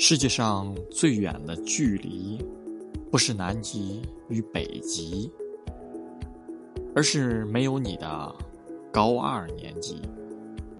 [0.00, 2.38] 世界上最远的距离
[3.10, 5.28] 不是南极与北极
[6.94, 8.34] 而是没有你的
[8.92, 10.00] 高二年级。